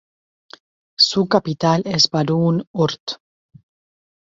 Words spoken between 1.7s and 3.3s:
es Baruun-Urt.